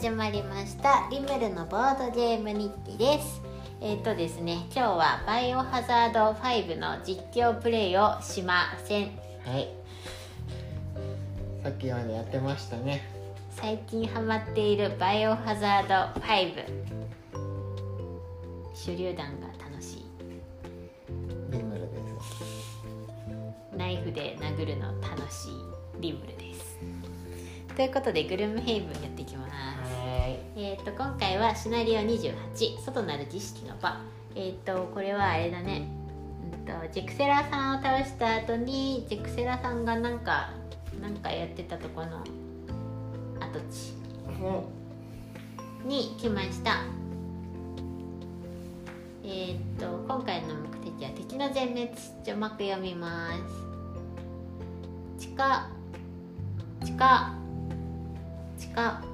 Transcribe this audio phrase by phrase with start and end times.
[0.00, 1.06] 始まりました。
[1.10, 3.42] リムルのボードゲーム日記です。
[3.82, 9.10] えっ、ー、とですね今日はバイオハザード5の実況プレイをしません。
[9.44, 9.68] はい。
[11.62, 13.02] さっきまでやってましたね。
[13.50, 16.54] 最近ハマっているバイオハザード5
[18.72, 20.04] 手榴弾が楽しい。
[21.52, 21.86] リムルで
[22.22, 23.76] す。
[23.76, 26.78] ナイフで殴るの楽しいリムルです。
[27.76, 29.39] ということでグルームヘイブンやっていきます
[30.56, 34.00] えーと、今回はシナリオ28外なる知識の場。
[34.34, 35.88] えっ、ー、とこれはあれだね、
[36.42, 36.66] うん。
[36.66, 40.50] と、ジェクセラさんを倒した後にジェクセラさんがなんか
[41.00, 42.24] なんかやってたとこの
[43.40, 43.94] 跡地。
[45.84, 46.82] に来ました。
[49.22, 51.90] えっ、ー、と今回の目的は敵の全滅。
[52.24, 53.30] 序幕読みま
[55.16, 55.26] す。
[55.26, 55.70] 地下。
[56.84, 57.34] 地下。
[58.58, 59.09] 地下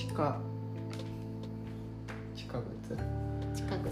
[0.00, 0.34] 地下。
[2.34, 2.96] 地下靴。
[3.54, 3.90] 地下靴。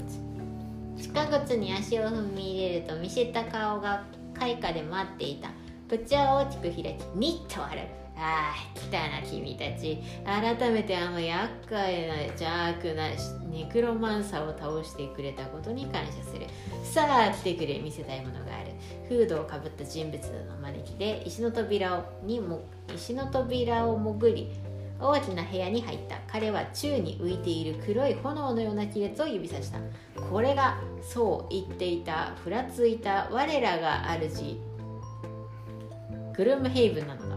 [0.96, 1.40] 地下。
[1.44, 5.50] 靴に足を踏み入れると見せた顔が開花で待っていた。
[5.86, 7.80] 口は大きく開きニッと笑う
[8.20, 9.98] ああ来たな君たち。
[10.24, 13.08] 改めてあの厄介な邪悪な
[13.50, 16.46] ネクロマンサーを倒してくれたことに感謝する。
[16.82, 18.72] さあ来てくれ見せたいものがある。
[19.08, 22.62] フードをかぶった人物の招きで石の扉にも
[22.94, 24.50] 石の扉を潜り
[25.00, 29.78] 大きな部屋に入った彼は宙に浮いている黒い炎のような亀裂を指さした。
[30.20, 32.34] これがそう言っていた。
[32.42, 34.58] ふらついた我らが主。
[36.36, 37.36] グルムヘイブンなのだ。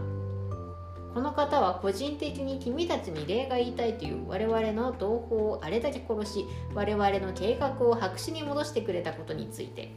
[1.14, 9.92] この方は個人的に君たちに礼が言いたいという我々の同胞をあれだけ殺し我々の計画を白紙に戻してくれたことについて。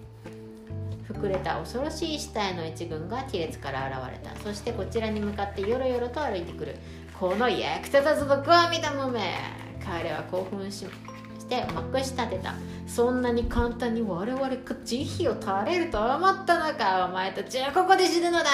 [1.08, 4.36] 膨れた恐ろしい死体の一群が亀裂から現れた。
[4.38, 6.75] そしてこちらに向かってよろよろと歩いてくる。
[7.19, 9.33] この役立たず僕は見たもめ
[9.83, 10.87] 彼は興奮しし
[11.48, 12.55] てまくし立てた。
[12.87, 18.45] そんなに簡単に我々が慈悲を垂れると思ったのかお前たちはここで死ぬのだ。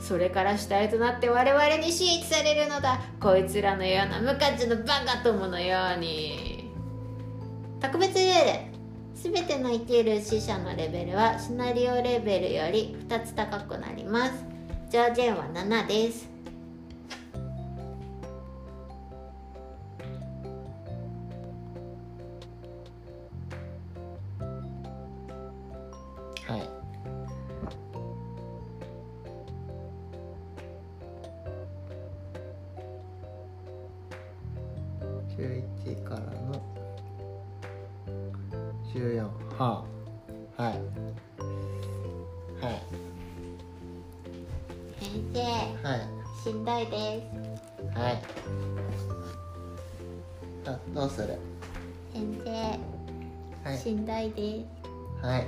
[0.00, 3.00] それから死体となって我々に刺激されるのだ。
[3.20, 6.70] こいつらのような無価値のバカ友のように。
[7.80, 8.76] 特別ルール
[9.14, 14.32] 全ての生きる死者のレベルはシナリオレベルより2つ高くなります。
[14.90, 16.35] 上限は7です。
[50.96, 51.38] どうする？
[52.14, 52.50] 先生、
[53.68, 54.64] はい、しんどいで
[55.20, 55.26] す。
[55.26, 55.46] はい。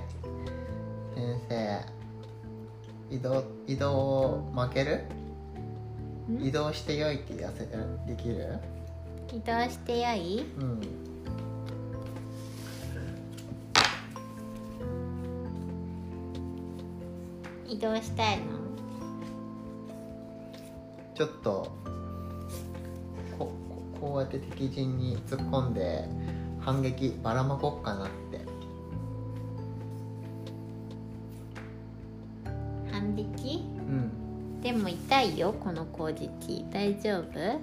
[1.15, 5.05] 先生移動移動を負ける？
[6.39, 7.73] 移動してよいってやせで
[8.23, 8.59] きる？
[9.33, 10.83] 移動してよい、うん、
[17.67, 18.45] 移動したいの？
[21.15, 21.73] ちょっと
[23.39, 23.51] こ
[24.01, 26.09] こうやって敵陣に突っ込んで
[26.61, 28.41] 反撃ばらまこっかなって。
[32.91, 33.65] 反撃？
[33.77, 34.61] うん。
[34.61, 36.65] でも痛いよこの攻撃。
[36.73, 37.61] 大丈夫？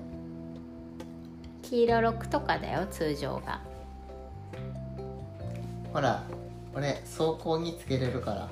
[1.64, 3.62] 黄色6とかだよ通常が。
[5.92, 6.24] ほら
[6.74, 8.50] 俺走行につけれるから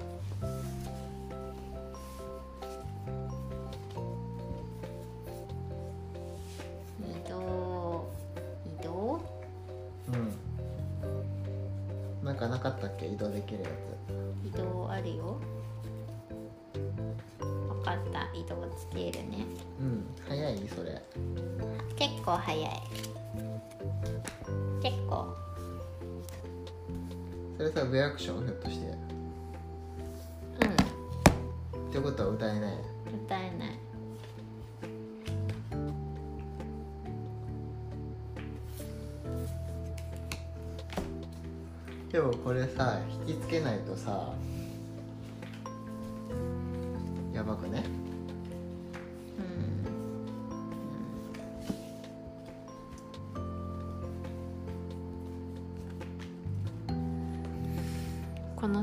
[28.14, 28.86] クションひょっとして。
[28.86, 28.92] う
[31.86, 31.90] ん。
[31.90, 32.76] ってことは歌えない。
[33.26, 33.80] 歌えない。
[42.12, 44.32] でもこれさ引きつけないとさ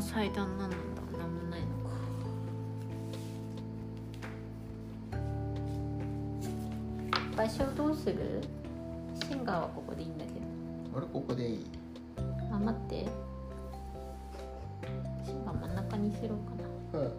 [0.00, 1.90] の祭壇何なんだ何もないのか。
[7.36, 8.40] 場所どうする？
[9.28, 10.30] シンガーはここでいいんだけ
[10.96, 11.66] 俺ここでいい？
[12.16, 12.22] ど
[12.56, 13.06] あ待って。
[15.26, 16.54] シンガー真ん中にすろうか
[16.94, 17.00] な。
[17.00, 17.12] うん。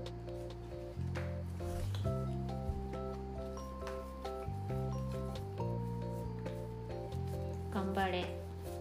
[7.71, 8.25] 頑張れ。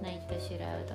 [0.02, 0.94] ナイトシュラウド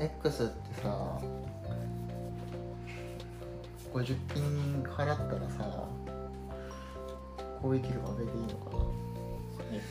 [0.00, 1.20] X ってさ
[3.92, 5.16] 50金払ったら
[5.50, 5.86] さ
[7.60, 8.78] 攻撃力上げていいのかな
[9.76, 9.84] ？X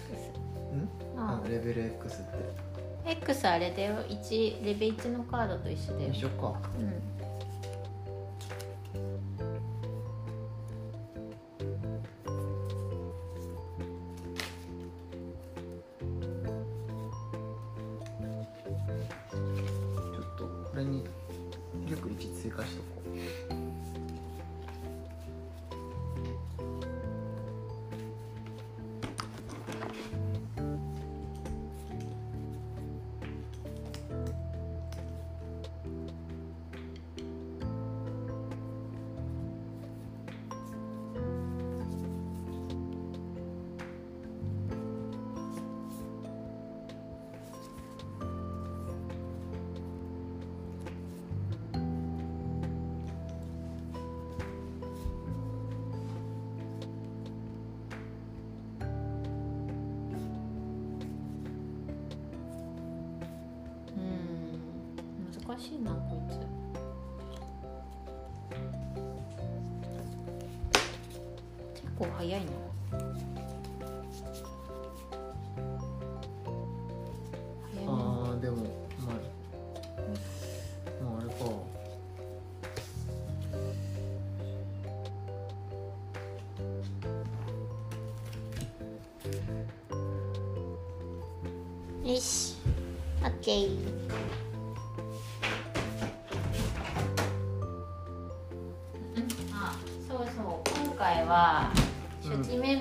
[0.74, 1.20] ん？
[1.20, 1.36] ああ。
[1.38, 3.12] のレベル X って。
[3.12, 4.04] X あれだよ。
[4.10, 6.10] 1レベル1のカードと一緒だよ。
[6.12, 6.60] 一緒か。
[6.80, 7.29] うん
[65.60, 66.40] しいなこいつ
[71.82, 72.52] 結構早いな
[77.88, 78.58] あでも
[79.06, 79.16] まあ
[81.04, 81.44] まああれか
[92.10, 92.56] よし
[93.22, 93.89] オ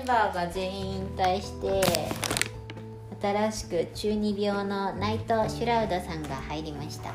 [0.09, 1.83] バーが全員引退して、
[3.21, 7.13] 新しく中二病のナイト・シュラウドさんが入りました。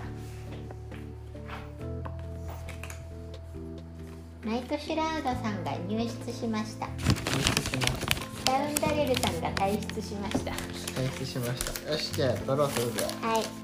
[4.45, 6.87] ナイト・シュラウドさんが入室しました。
[6.87, 7.89] 退出しま
[8.39, 10.53] スタウンダレルさんが退出しました。
[10.53, 11.91] 退出しました。
[11.91, 13.64] よしじゃあドローするぜはい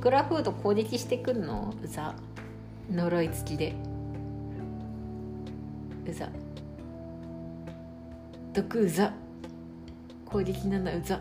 [0.00, 1.74] おネクラフード攻撃してくんの？
[1.84, 2.14] うざ。
[2.90, 3.74] 呪い付きで。
[6.08, 6.30] うざ。
[8.54, 9.12] 毒うざ。
[10.24, 11.20] 攻撃7うざ。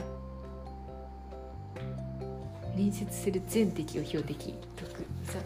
[2.72, 4.56] 隣接する全敵を標的。
[4.78, 5.40] 毒うざ。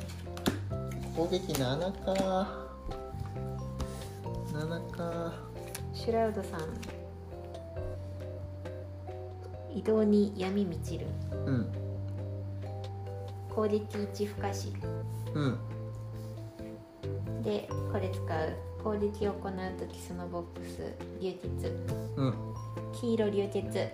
[1.16, 2.68] 攻撃7か。
[4.54, 5.34] 7か。
[5.92, 6.60] シュラウドさん。
[9.76, 11.08] 移動に闇満ちる。
[11.48, 11.83] うん
[13.56, 14.74] 攻撃1不可視
[15.34, 15.58] うん。
[17.44, 21.72] でこれ使う攻撃を行う時そのボックス流血。
[22.16, 22.34] うん。
[22.94, 23.90] 黄色流血。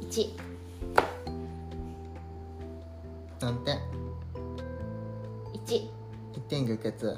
[0.00, 0.30] 1
[3.40, 3.78] 何点
[5.66, 5.88] 1
[6.34, 7.16] 1点玉血。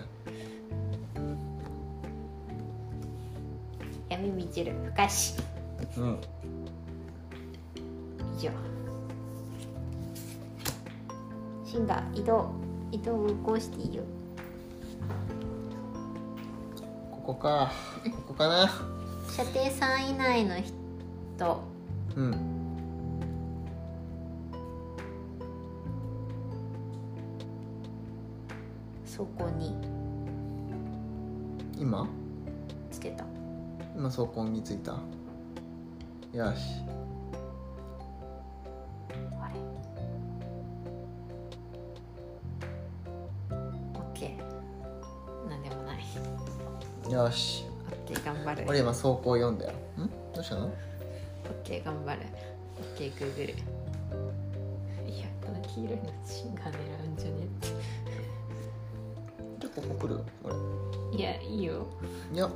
[4.11, 4.75] 闇満ちる。
[4.85, 5.35] 不可視
[5.97, 6.21] うん
[8.39, 8.53] 以上
[11.65, 12.53] シンガー移動。
[12.93, 14.03] 移動をこうしていいよ。
[17.11, 17.73] ここか。
[18.05, 18.71] ここかな。
[19.29, 20.55] 射程3以内の
[21.37, 21.61] と
[22.17, 22.33] うん。
[29.05, 29.77] そこに。
[31.77, 32.09] 今？
[32.91, 33.25] つけた。
[33.95, 34.93] 今走行についた。
[36.33, 36.88] よし
[47.19, 47.65] よし。
[47.91, 49.73] オッケー頑張る俺今走行読んだよ。
[49.73, 49.75] ん？
[50.33, 50.67] どうしたの？
[50.67, 50.73] オッ
[51.65, 52.21] ケー頑張る
[52.79, 53.49] オッケーグーグル。
[55.13, 57.35] いやこの黄色いのシンが狙うんじゃね
[59.59, 60.21] じゃあここ来る？
[60.45, 60.55] 俺。
[60.55, 60.57] っ
[61.11, 61.89] ていやいいよ。
[62.33, 62.49] いや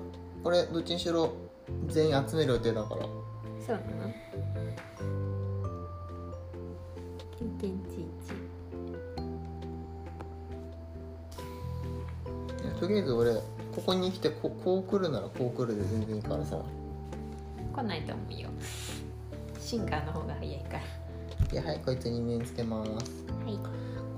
[0.45, 1.33] 俺どっちにしろ
[1.89, 3.03] 全員集める予定だから。
[3.67, 3.83] そうなの？
[7.37, 8.33] けんけんちいち
[12.79, 13.33] とりあえず俺
[13.75, 16.59] ここに来てここう来るならこう来るで全然いいからさ。
[17.75, 18.49] 来ないと思うよ。
[19.61, 20.81] シンガーの方が早いから。
[21.53, 22.91] いやはいこいつに因縁つけます。
[22.91, 22.97] は
[23.51, 23.59] い、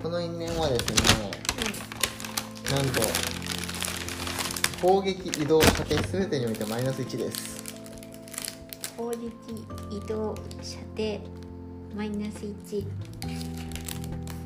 [0.02, 0.90] この因縁はです
[1.22, 1.30] ね
[2.72, 3.00] なんと
[4.82, 7.54] 攻撃移動射程全てにおいてマイナス1です。
[8.96, 9.18] 攻撃
[9.90, 11.20] 移動射程
[11.96, 12.78] マイナス1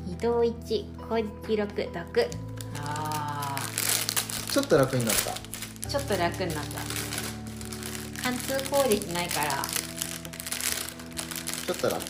[0.07, 2.48] 移動1攻撃6毒あ
[4.49, 5.31] ちょっと楽になった。
[5.31, 8.23] ーちょっと楽になった。
[8.23, 9.63] 貫通攻撃ないから。
[11.65, 12.03] ちょっと楽。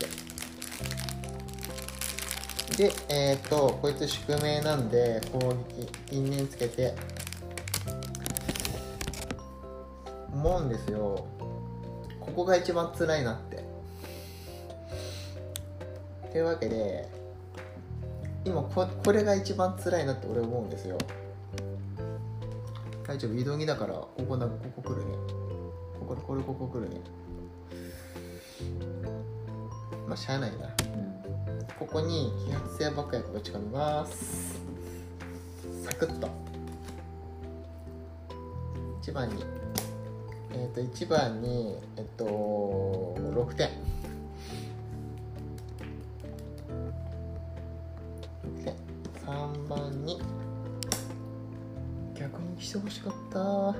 [2.77, 5.53] でえっ、とこいつ宿命なんで攻
[6.09, 6.95] 撃因縁つけて。
[10.31, 11.25] 思うんですよ。
[12.21, 13.63] ここが一番辛いなって。
[16.31, 17.09] というわけで
[18.45, 20.97] 今ここれが一番辛いなって俺思うんですよ
[23.09, 25.13] 大丈夫移動着だからここなここ来るね。
[25.99, 27.01] こここれここ来るね。
[30.07, 30.69] まあしゃあないな。
[31.79, 34.61] ここに揮発性爆薬ぶち込みます。
[35.83, 36.29] サクッと。
[39.01, 39.43] 1番に。
[40.53, 42.25] えっ、と1番にえっと
[43.17, 43.88] 6点。
[52.69, 53.73] してほしかった。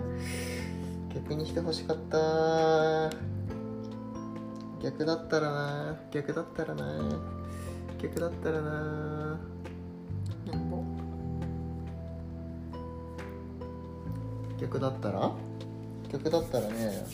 [1.13, 3.11] 逆にしてほしかった。
[4.81, 5.99] 逆だったらな。
[6.09, 6.99] 逆だったらな。
[8.01, 9.39] 逆だったらな。
[10.47, 10.83] なんぼ
[14.59, 15.33] 逆だったら？
[16.11, 17.05] 逆だったらね。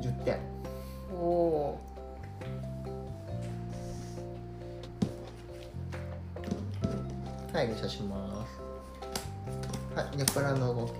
[0.00, 0.49] 10点
[7.60, 8.58] はい入社します。
[9.94, 10.92] はいニャプラの動き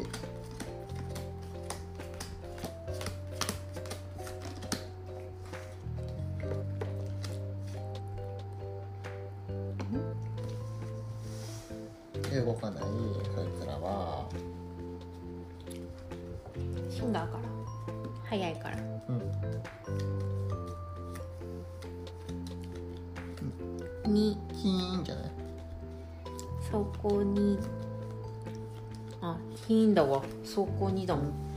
[30.50, 31.49] 走行にだもん。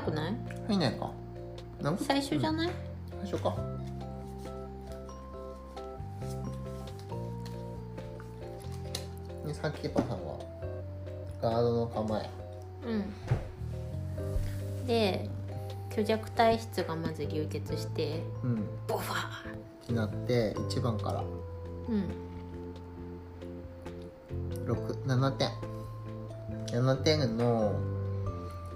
[0.00, 0.34] なくない？
[0.68, 1.10] 入んないか。
[1.98, 2.70] 最初じゃない、
[3.22, 3.54] 最初か。
[9.46, 10.38] でサンキーパーさんは
[11.42, 12.30] ガードの構え。
[12.86, 12.96] う
[14.84, 14.86] ん。
[14.86, 15.28] で
[15.90, 18.64] 虚弱体質がまず流血してうん。
[18.86, 19.90] ボファー。
[19.90, 21.22] になって1番から。
[21.88, 22.04] うん。
[24.66, 25.50] 67点。
[26.68, 27.74] 7点の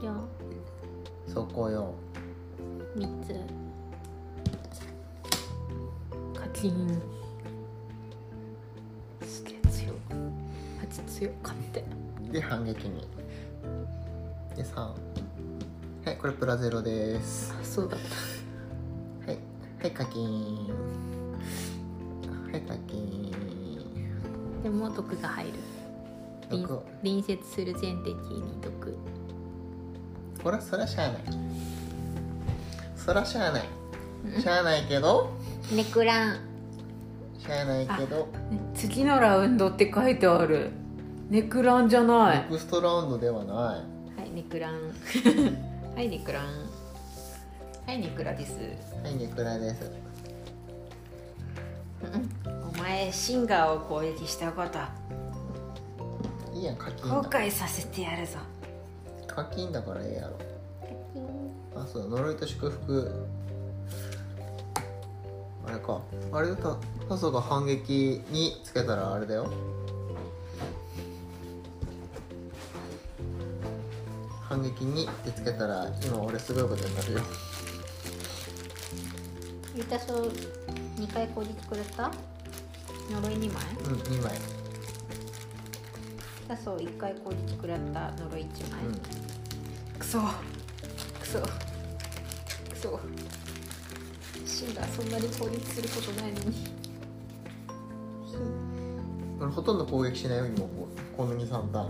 [0.01, 0.13] じゃ
[1.35, 1.95] あ走行用
[2.97, 3.35] 3つ。
[6.39, 7.03] カチン
[9.23, 9.97] すげえ強い。
[10.89, 11.85] 8強かって。
[12.31, 13.09] で反撃に。
[14.57, 14.95] で3は
[16.13, 17.53] いこれプラゼロです。
[17.61, 19.31] あそうだった。
[19.33, 19.39] はい
[19.81, 20.69] はい課金。
[22.53, 23.33] はい課金。
[24.63, 25.53] でも毒が入る。
[26.51, 28.97] 隣接する全敵に毒
[30.45, 31.23] これはそりゃしゃあない。
[32.95, 33.63] そりゃしゃあない。
[34.41, 35.31] しゃあないけど
[35.75, 36.39] ネクラン
[37.39, 38.29] しゃあないけど
[38.75, 40.71] 次のラウンドって書いてある。
[41.31, 42.39] ネクランじゃない。
[42.43, 44.21] ネクストラウンドではない。
[44.21, 44.75] はいネクラン
[45.95, 46.45] はいネクラン
[47.87, 48.59] はいネクラです。
[49.03, 49.91] はいネクラです。
[52.45, 54.79] お前シンガーを攻撃したこと。
[56.55, 58.39] いいやん課金後だ悔させてやるぞ
[59.35, 60.39] 課金だからええやろ。
[61.77, 63.27] あそうだ呪いと祝福。
[65.67, 66.01] あれか。
[66.33, 66.77] あれだた
[67.09, 69.53] タソが反撃につけたらあれだよ。
[74.43, 77.21] 反撃にってつけたら今俺すごいことになるよ。
[79.75, 80.15] ユタソ
[80.97, 82.13] 2回攻撃くれた？
[83.11, 83.63] 呪い2枚？
[83.85, 84.33] うん2枚。
[86.47, 89.24] タソ1回攻撃くれた呪い1枚、うん
[90.05, 90.21] クソ
[91.19, 91.39] クソ
[92.71, 93.01] クソ
[94.45, 96.55] シンがそんなに攻撃することないのに。
[99.41, 101.89] 俺ほとんど攻撃しないよ今ここの23ターン。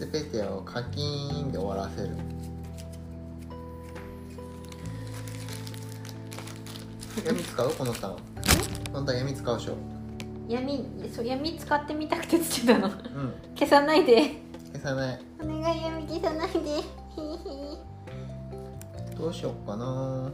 [0.00, 2.10] 全てを課金で終わらせる。
[7.24, 7.70] 闇使う？
[7.70, 8.16] このターン。
[8.92, 9.91] このターン闇使うでしょ
[10.52, 12.88] 闇そう闇使ってみたくてつけたの。
[12.88, 12.94] うん。
[13.54, 14.34] 消さないで。
[14.74, 15.20] 消さない。
[15.40, 16.60] お願い闇消さないで。
[19.16, 20.30] どうしよっかな。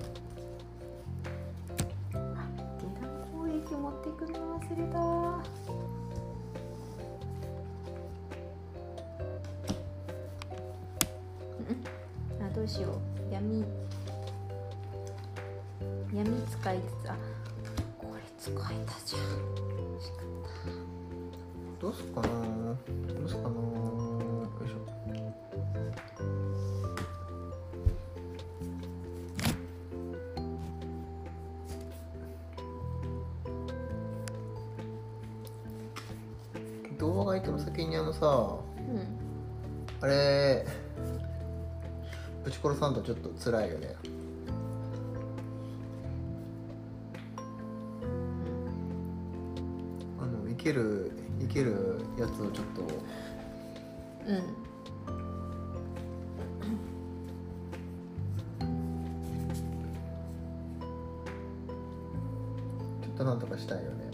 [2.10, 2.34] 下段
[3.32, 4.98] 攻撃持ってくの忘れた。
[11.60, 11.62] う
[12.42, 12.44] ん。
[12.44, 12.88] あどうしよ
[13.30, 13.32] う。
[13.32, 13.64] 闇。
[16.12, 17.16] 闇使いつつあ
[38.08, 39.06] のさたうん。
[40.00, 40.64] あれ
[42.44, 43.94] ぶち殺さんとちょっと辛いよね。
[50.20, 52.82] あのいけるいけるやつをちょっと。
[54.26, 54.38] うん。
[63.02, 64.04] ちょっとなんとかしたいよね。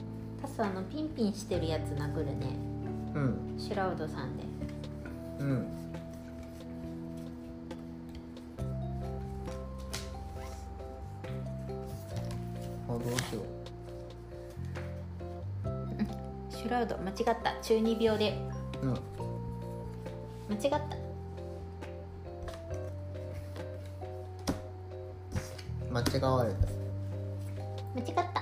[0.43, 2.74] タスあのピンピンしてるやつ殴るね
[3.15, 3.55] うん。
[3.59, 4.37] シュラウドさん。
[4.37, 4.45] で
[5.41, 5.69] うん。
[12.89, 13.43] あどうしよ
[16.51, 17.55] シュラウド間違った。
[17.63, 18.37] 中二病で。
[18.83, 18.95] ううん
[20.49, 20.81] 間違った。
[25.91, 26.67] 間違われた。
[27.95, 28.34] 間違った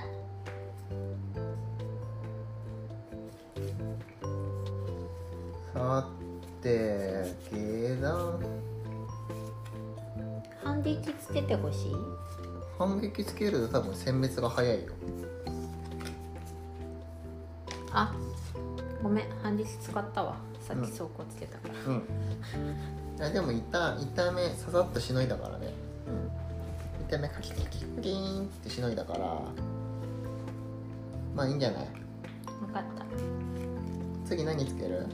[12.87, 14.91] 反撃つけると多分殲滅が早いよ。
[17.91, 18.13] あ
[19.01, 19.25] ごめん。
[19.41, 20.37] 反撃使ったわ。
[20.59, 21.73] さっき走行つけたから。
[21.93, 22.03] うん。
[23.17, 25.73] いやでも一旦一旦目ささっとしのいだからね。
[27.07, 29.19] 一旦目カキカキカキーンってしのいだから。
[31.35, 31.87] まあいいんじゃない？
[32.61, 33.05] 分かった。
[34.27, 35.05] 次何つける？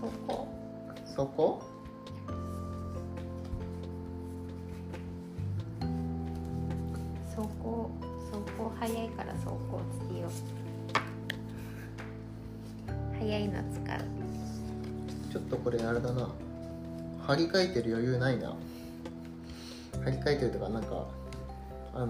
[0.00, 0.48] そこ
[1.14, 1.62] そこ
[17.26, 18.54] 張り替えてる余裕ないな。
[20.04, 21.06] 張り替えてるとかなんか
[21.94, 22.08] あの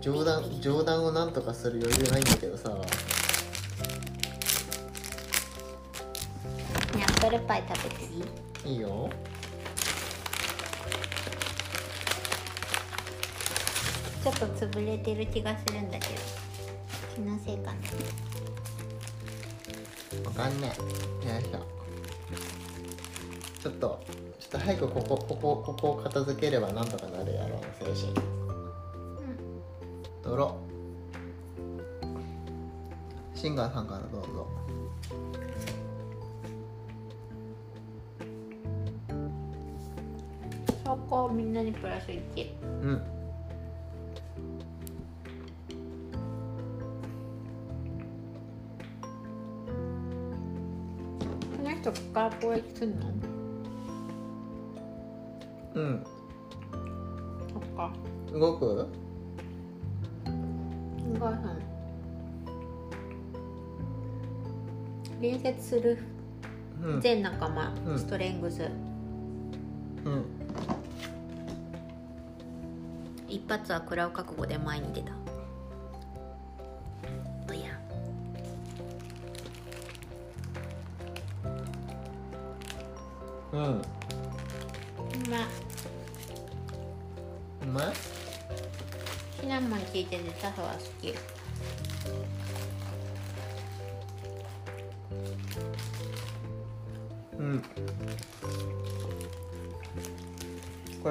[0.00, 2.68] 冗談冗談をなんとかする余裕ないんだけどさ。
[2.68, 2.76] ね
[7.02, 8.06] アップルパイ食べてい
[8.70, 8.74] い？
[8.74, 9.08] いいよ。
[14.22, 16.14] ちょっと潰れてる気がするんだけど
[17.14, 17.78] 気のせいかな。
[20.28, 20.70] わかんない。
[20.70, 21.66] よいしょ
[23.64, 23.98] ちょっと
[24.38, 28.12] ちょっと早くここここここを片付ければなんとかなるやろ精神。
[30.22, 30.60] 泥
[33.34, 34.46] シンガーさんからどうぞ。
[40.84, 42.20] そこみんなにプラス1
[42.82, 43.02] うん。
[51.56, 53.23] この人ここから攻撃するの？
[55.74, 56.04] うん。
[57.52, 57.92] そっか。
[58.32, 58.88] 動く？
[61.14, 61.58] お母さん
[65.20, 65.98] 隣接する。
[66.82, 67.00] うん。
[67.00, 67.98] 全仲間、うん。
[67.98, 68.62] ストレングス。
[70.04, 70.24] うん。
[73.28, 75.12] 一発は食らう覚悟で前に出た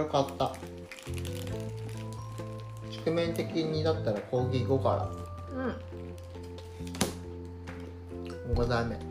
[0.04, 0.56] これ買った。
[2.92, 5.10] 宿面的にだったら講義後か
[5.52, 5.68] うん。
[5.68, 5.76] ら
[8.64, 9.02] 5代目こ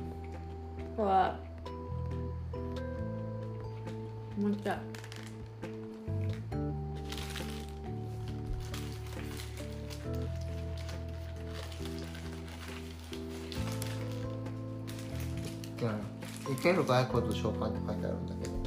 [0.98, 1.38] れは
[4.38, 4.78] もう一回。
[15.82, 18.61] うん、生ける骸骨召喚って書いてあるんだけど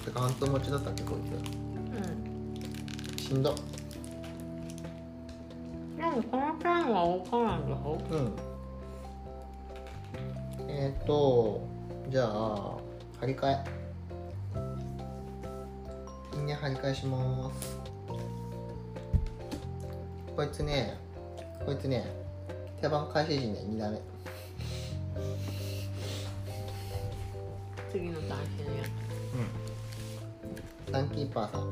[0.00, 3.16] って関東持ちだったっけこいうん。
[3.16, 3.54] つしんど
[5.96, 8.32] でもこのターンは動かないんだようん。
[10.68, 11.68] えっ、ー、と
[12.08, 12.26] じゃあ
[13.20, 13.64] 張り替え。
[16.32, 17.78] 人間張り替えします。
[20.34, 20.96] こいつね
[21.66, 22.10] こいつね
[22.80, 24.00] 手番開始時ね2打目。
[27.92, 28.99] 次のターン死ぬやサ
[31.02, 31.62] ンキーパーさん。
[31.62, 31.68] うん。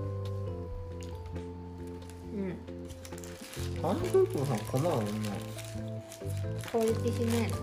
[3.81, 4.95] サンキーさん困るな
[6.73, 7.57] 攻撃しないの？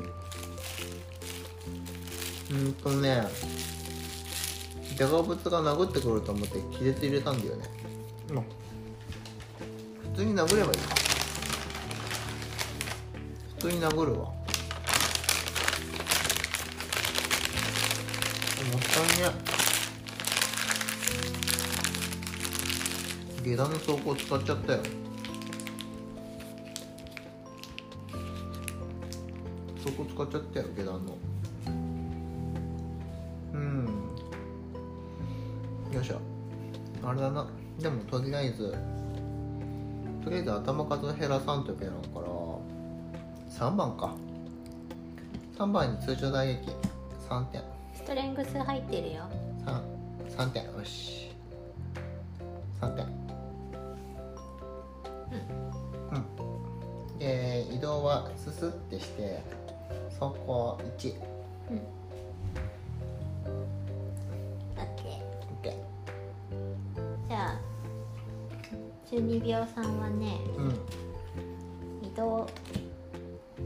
[2.51, 3.27] うんとね
[4.95, 7.65] ジャガブツが殴ってくると思って気絶入れたんだよね。
[10.13, 10.77] 普通に殴ればいい
[13.57, 14.19] 普通に殴るわ。
[14.19, 14.33] も
[18.77, 19.54] ったいね
[23.45, 24.79] 下段の走行使っちゃったよ。
[29.83, 31.17] 走行使っちゃったよ下段の。
[33.53, 33.85] うん。
[35.93, 36.19] よいしょ。
[37.03, 37.47] あれだな。
[37.79, 38.73] でもとりあえず
[40.23, 42.25] とりあえず頭数を減らさんといけないから
[43.69, 44.15] 3番か。
[45.55, 46.67] 3番に通常打撃
[47.29, 47.61] 3点。
[47.93, 49.29] ストレングス入ってるよ。
[49.67, 50.63] 3, 3点。
[50.63, 51.31] よし。
[52.81, 53.24] 3点
[57.59, 59.41] うんで移動はススってして
[60.19, 61.13] 走行1
[61.71, 61.77] うん。
[64.77, 65.21] オッケ
[65.63, 67.27] OK ー。
[67.29, 67.59] じゃあ
[69.09, 72.07] 中二病さんはねうん。
[72.07, 72.47] 移動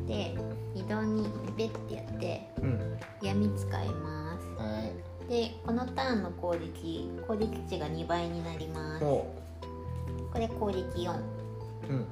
[0.08, 0.36] で
[0.76, 3.00] 移動にベッてやってうん。
[3.22, 4.48] 闇使います。
[4.62, 4.84] は
[5.28, 5.30] い。
[5.30, 9.06] でこのターンの攻撃攻撃値が2倍になります。
[9.06, 9.26] お
[10.32, 11.16] これ攻撃4
[11.90, 12.06] うん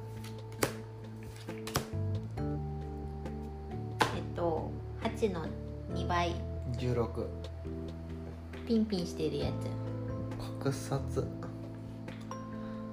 [7.14, 9.50] 16ピンピンしてるや
[10.38, 11.26] 格殺。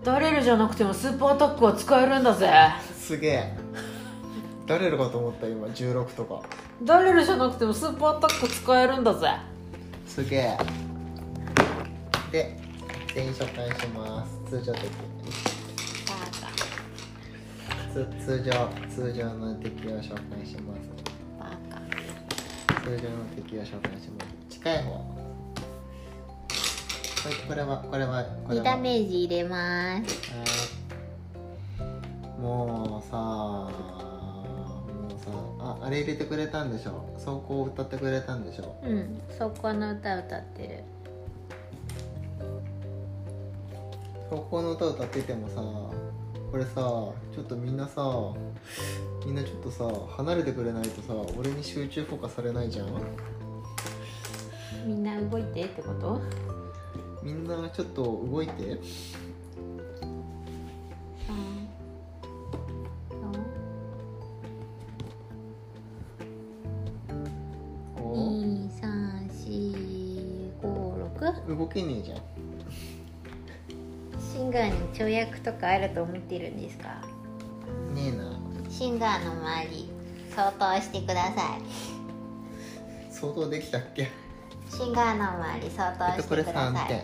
[0.04, 2.49] ダレルじゃなくてもスーパーアタックは使えるんだぜ。
[2.95, 3.58] すげえ。
[4.67, 6.41] 誰るかと思った今16とか。
[6.84, 9.28] ダレルじゃなくてもスーパーアタック使えるんだぜ。
[10.08, 10.58] すげえ。
[12.32, 12.58] で
[13.13, 14.49] 全員紹介します。
[14.49, 14.82] 通常的
[17.95, 21.04] 通常通常の敵を紹介します
[22.86, 24.91] 通常の敵を紹介します近い方。
[24.91, 25.00] こ
[27.30, 30.32] れこれはこれはこれ2はダメージ入れます。
[30.32, 30.38] は
[32.38, 32.39] い。
[32.39, 33.71] もうさも
[35.10, 37.04] うさああれ入れてくれたんでしょ？
[37.15, 38.76] 走行を歌ってくれたんでしょ？
[38.84, 39.19] うん。
[39.36, 40.84] そこの歌歌ってる。
[44.30, 45.63] 走行の歌歌っててもさ
[46.55, 48.01] これさちょっとみんなさ
[49.25, 52.87] みんなちょっとさ離れてくれないとさ俺に集中フォーカスされないじゃん？
[54.87, 56.21] みんな動いてってこと？
[57.21, 58.79] みんなちょっと動いて。
[71.49, 72.17] 動けねえじゃん
[74.97, 77.01] 跳躍とかあると思ってるんですか？
[77.93, 78.39] ねえな。
[78.69, 79.89] シンガーの周り
[80.34, 81.62] 相当してください。
[83.12, 84.08] 相当できたっけ？
[84.69, 86.88] シンガーの周り相当してくだ3さい。
[86.88, 87.03] 点。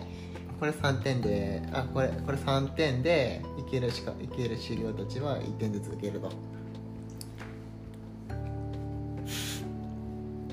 [0.58, 6.30] これ3点であこれこれ3点でいけるしかいける修行たちは1点ずつ受けると。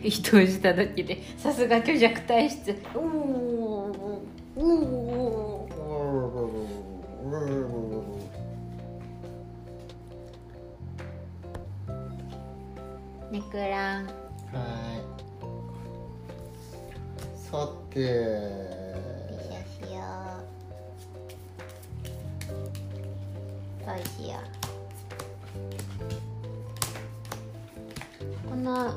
[0.02, 2.76] 人をしただけでさすが虚弱体質。
[2.96, 3.02] おお
[4.56, 5.70] おお
[13.32, 14.06] ネクラン。
[14.06, 14.14] はい。
[17.38, 18.70] さて。
[23.86, 24.38] どうしよ
[28.46, 28.50] う。
[28.50, 28.94] この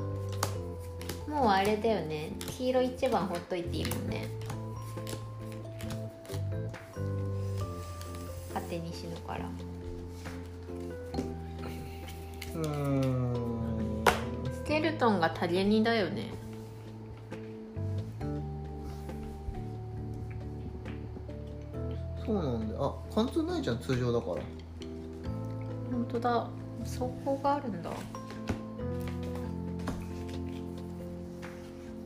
[1.27, 2.31] もうあれだよね。
[2.59, 4.42] 黄色一番ほっといていいもんね
[15.33, 16.31] ケルトンが影にだよね。
[22.25, 22.77] そうなんだ。
[22.79, 24.35] あ貫通ないじゃん通常だから。
[25.91, 26.49] 本当だ。
[26.85, 27.91] 走行があるんだ。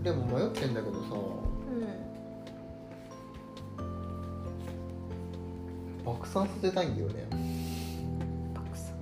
[0.02, 1.08] でも迷ってんだけどさ。
[1.10, 1.46] うん
[6.04, 7.26] 爆散させたいんだよね。
[8.54, 8.94] 爆散。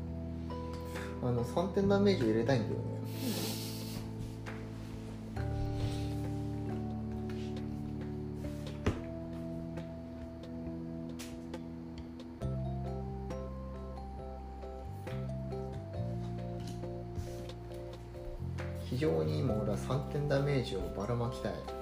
[1.23, 2.94] あの3点ダメージを入れたいんだよね
[20.15, 21.74] 点ダメージをばらまきたい。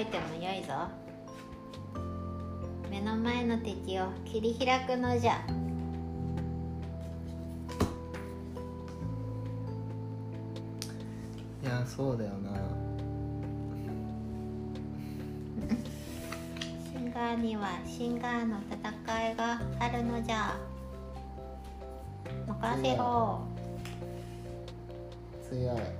[0.00, 0.72] いてもよいぞ。
[2.90, 5.44] 目の前の敵を切り開くのじゃ。
[11.62, 12.50] いやそうだよな。
[16.92, 20.56] シンガーにはシンガーの戦いがあるのじゃ。
[22.46, 23.40] 任せろ。
[25.50, 25.97] 強い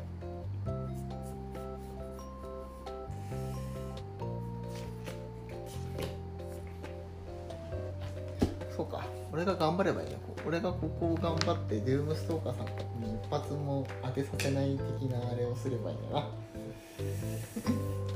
[9.39, 10.17] 俺が頑張ればいいの。
[10.45, 12.67] 俺がここを頑張ってデュームストーカーさん
[13.01, 16.27] に一発も当てさせない的なあれをすればいいんだな。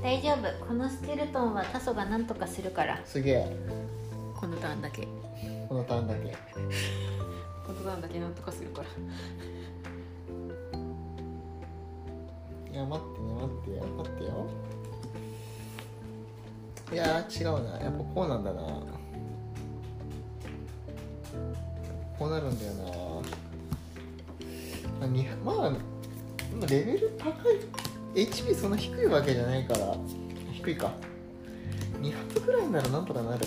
[0.02, 0.66] 大丈夫。
[0.66, 3.00] このスケルトンはタソが何とかするから。
[3.04, 3.56] すげえ。
[4.34, 5.06] このターンだけ。
[5.68, 6.36] このターンだけ。
[7.64, 8.88] このターンだけなんとかするから。
[12.72, 14.50] いや待ってね待ってよ待ってよ。
[16.92, 17.78] いやー違うな。
[17.80, 18.60] やっぱこうなんだな
[22.18, 22.82] こうなるんだよな。
[25.00, 25.70] まあにまあまあ
[26.68, 28.24] レベル高い。
[28.26, 29.96] HP そんな低いわけじゃないから。
[30.52, 30.92] 低いか。
[32.00, 33.46] 2発ぐらいならなんとかなる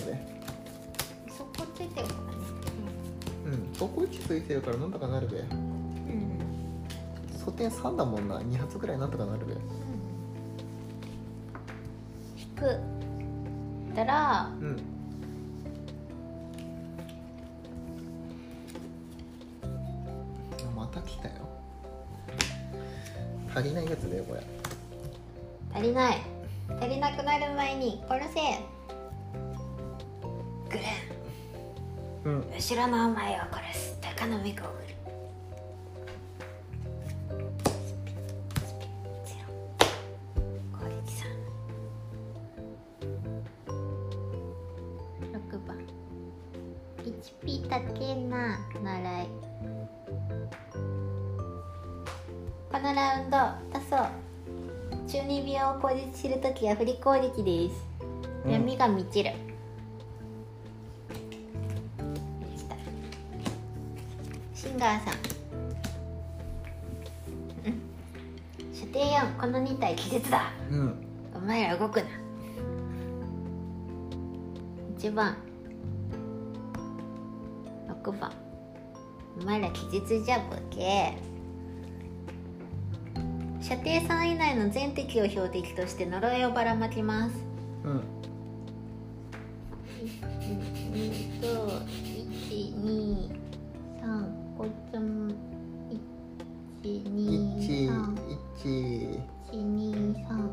[1.30, 2.24] そこついてるからね
[3.46, 3.72] うん。
[3.74, 6.38] 走行位置ついてるからなんとかなるべうん。
[7.44, 8.38] 素点3だもんな。
[8.40, 9.52] 2発ぐらいなんとかなるべ
[12.38, 12.80] 引く。
[13.94, 14.95] たらうん
[23.56, 24.42] 足りないやつだよこれ。
[25.74, 26.16] 足りない。
[26.78, 28.40] 足りなくなる前に殺せ
[30.70, 30.82] グレ
[32.24, 32.38] うん。
[32.40, 33.98] ン後ろのお前を殺す。
[34.02, 34.85] 鷹の目ゴー
[56.68, 57.84] は振り攻撃です、
[58.44, 58.52] うん。
[58.52, 59.30] 闇が満ちる。
[64.54, 65.14] シンガーさん。
[67.66, 68.74] うん。
[68.74, 70.52] 射程4この2体気絶だ。
[70.70, 71.06] うん。
[71.34, 72.06] お前ら動くな。
[74.98, 75.36] 1番。
[78.02, 78.32] 6番。
[79.40, 81.16] お前ら気絶じゃボケ
[83.66, 87.34] 射程3以内の全敵を標的として呪いをばらまきます。
[87.82, 87.92] うん。
[87.92, 88.00] うん
[91.40, 91.46] と
[92.48, 93.28] 123
[94.56, 95.32] こいつも
[95.90, 96.00] 一
[96.84, 98.16] 123
[98.62, 99.18] 一
[99.50, 100.48] 123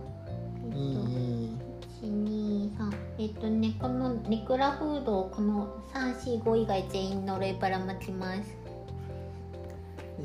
[0.72, 1.56] 二
[2.02, 8.42] 123えっとねこのネクラフードをこの345以外全員呪いばらまきます。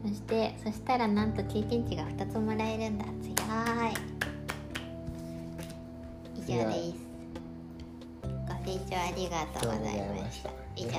[0.07, 3.03] そしてそしたらなんと経験値が2つもらえるんだ。
[3.05, 3.11] 強
[3.89, 3.93] い。
[6.37, 7.07] 以上です。
[8.47, 10.49] ご清聴ありがとうございました。
[10.77, 10.97] 以上です。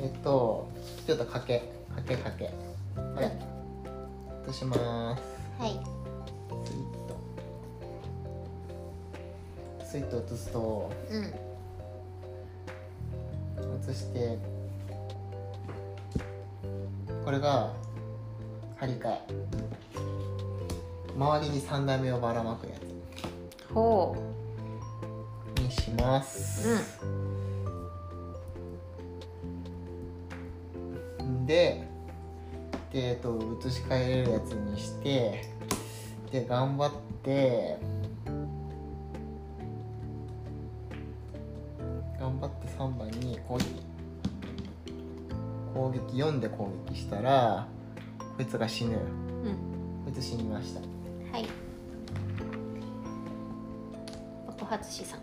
[0.00, 0.70] えっと
[1.04, 2.44] ちょっとかけかけかけ。
[2.44, 3.24] はい。
[4.42, 5.22] 落とします。
[5.58, 5.72] はい。
[6.64, 7.18] スイート
[9.84, 10.92] スイート落とすと。
[11.10, 11.24] うん。
[13.90, 14.38] 移して
[17.24, 17.72] これが
[18.76, 19.20] 張り替え
[21.16, 22.72] 周りに3段目をばらまくや
[23.72, 24.16] ほ
[25.56, 26.68] つにします、
[31.46, 31.86] で
[32.92, 35.50] で、えっと、移し替えれるやつにして
[36.30, 37.78] で頑張って
[46.14, 47.66] 4で攻撃したら
[48.18, 49.54] こいつが死ぬうんうん。
[50.04, 50.80] こいつ死にました。
[50.80, 51.46] はい。
[54.46, 55.20] 爆発資産。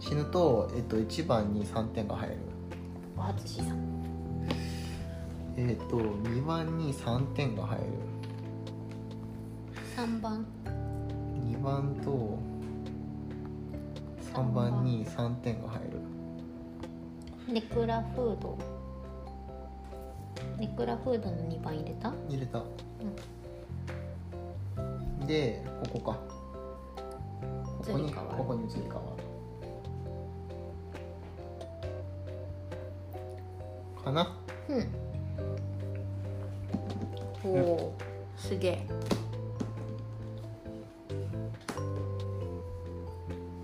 [0.00, 2.36] 死ぬと、えっと、1番に3点が入る。
[3.16, 3.78] 爆発資産。
[5.56, 7.84] えっと2番に3点が入る。
[9.96, 10.46] 3番。
[11.44, 12.38] 2番と
[14.34, 16.00] 3番に3点が入る。
[17.52, 18.79] ネクラフード
[20.60, 22.12] ネクラフードの2番入れた？
[22.28, 22.62] 入れた、
[25.26, 26.18] でここか。
[27.78, 29.00] ここにここに移り変わ
[33.96, 34.04] る。
[34.04, 34.36] かな？
[34.68, 34.86] うん。
[37.42, 37.94] おお
[38.36, 38.86] すげえ。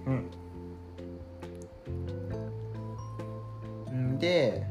[0.06, 0.30] うん。
[4.14, 4.18] ん。
[4.18, 4.65] で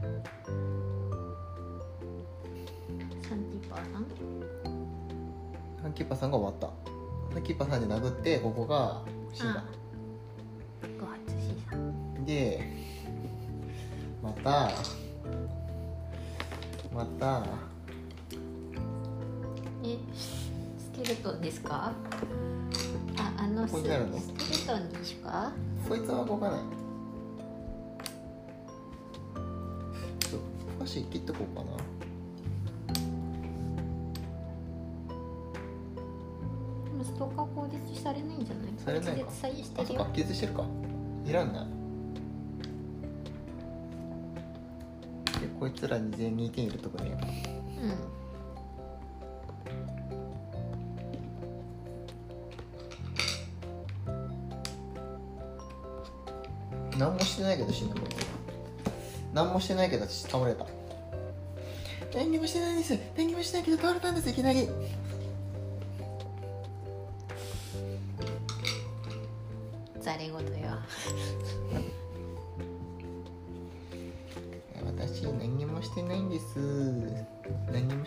[6.06, 6.72] ーパーさんが終わっ
[7.34, 7.41] た。
[7.41, 9.01] キーパーさんで殴ってここが
[9.34, 9.64] 死んだ。
[12.26, 12.62] で
[14.24, 14.72] また
[16.91, 17.45] また
[19.84, 20.51] えス
[20.91, 21.91] ケルトンですか？
[23.18, 24.18] ああのスここになるの？
[24.18, 25.51] スケルトンですか？
[25.88, 26.60] こいつは動かない。
[30.20, 30.41] ちょっ
[30.80, 31.70] と少し切っとこうかな
[39.36, 40.08] されないか。
[40.14, 41.30] 気絶さえしてるよあしてるか。
[41.30, 41.62] いらんな。
[41.62, 41.66] い
[45.42, 47.18] でこいつらに全員2点入れとくね。
[56.98, 58.26] 何もしてないけど死んだこいつ
[59.34, 60.66] 何もしてないけど倒れた。
[62.16, 62.98] 何にもしてないです。
[63.18, 64.70] 何にもしてないけど倒れたんですいきなり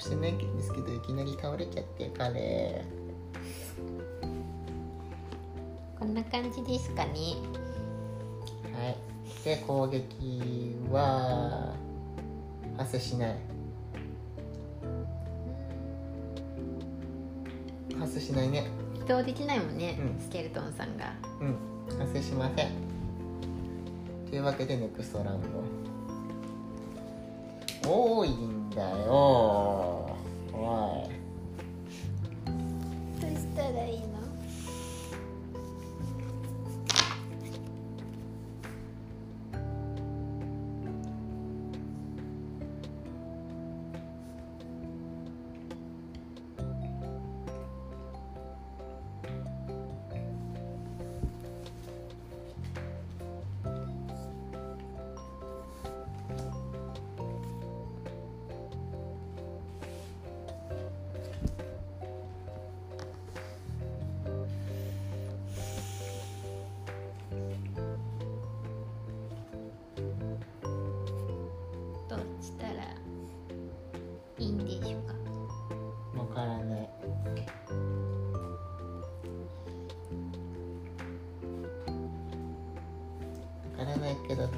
[0.09, 2.83] してないんですけどいきなり倒れちゃって彼。
[5.99, 7.13] こんな感じですかね。
[8.73, 8.97] はい。
[9.45, 11.75] で攻撃は
[12.79, 13.37] 発生しない。
[18.01, 18.67] 発生しないね。
[18.97, 20.23] 移動できないもんね、うん。
[20.23, 21.13] スケルトンさんが。
[21.41, 21.99] うん。
[21.99, 22.71] 発生しません。
[24.31, 25.49] というわけでネクストラウンド
[27.89, 28.87] 多いんだよ。
[30.53, 31.09] おい。
[33.21, 34.18] どうしたらいいの？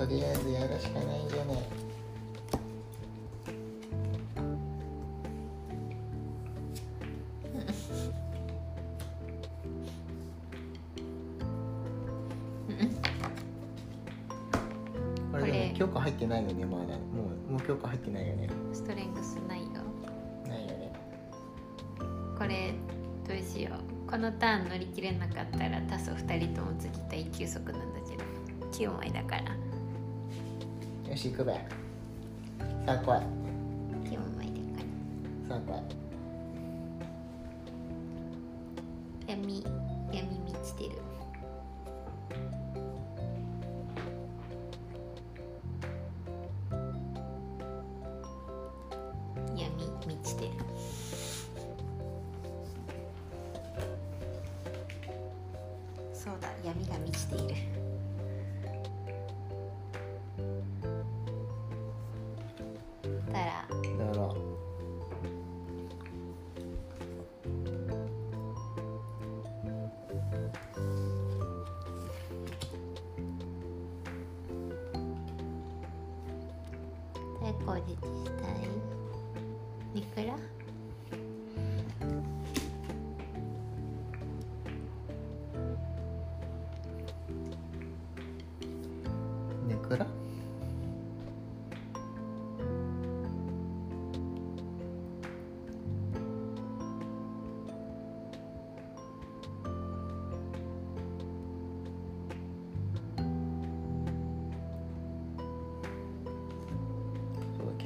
[0.01, 1.57] とりあえずやるしかないんじゃない
[15.31, 15.69] これでこれ。
[15.69, 16.85] も許可入ってないよねまだ。
[16.97, 18.49] もうもう許可入ってないよね。
[18.73, 19.67] ストレングスないよ。
[20.49, 20.93] ないよね。
[22.39, 22.73] これ
[23.29, 23.73] どうしよ
[24.07, 24.11] う。
[24.11, 28.25] このターン乗り切れなかったらタソ2人とも次対休息なんだけど。
[28.71, 29.60] 9枚だから
[31.11, 31.53] よし行くべ。
[31.53, 31.61] さ
[32.87, 33.19] あ来い。
[34.09, 34.85] 9枚だか
[35.49, 35.83] さあ来い。
[39.27, 39.65] ら闇
[40.13, 40.91] 闇満ちてる。
[49.57, 49.67] 闇
[50.07, 50.51] 満ちてる。
[56.13, 57.55] そうだ闇が満ちている
[77.71, 78.01] 攻撃し
[78.43, 80.01] たい。
[80.01, 80.35] いくら？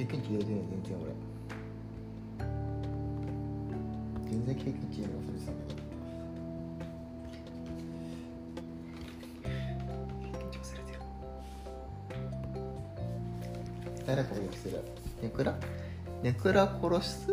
[0.05, 1.11] 経験値入れてない全然俺。
[4.29, 5.81] 全然経験値入れない忘れてたんだけど。
[10.21, 10.99] 経験値忘れてる
[14.05, 14.79] 誰攻撃する。
[15.23, 15.55] ネクラ
[16.21, 17.27] ネクラ殺す？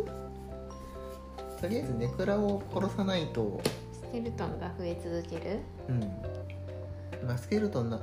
[1.61, 3.61] とりあえずネクラを殺さないと。
[3.93, 5.61] スケルトンが増え続ける？
[5.91, 6.01] うん。
[7.27, 8.01] まあスケルトンな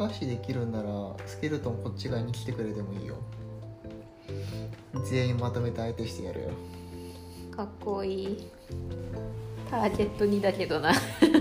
[0.00, 0.88] 不可視できるんなら
[1.26, 3.16] スケルトンこっち側に来てくれてもいいよ。
[5.04, 6.48] 全員まとめて相手してやるよ。
[7.54, 8.50] かっこいい。
[9.70, 10.92] ターゲットにだけどな。
[11.20, 11.36] う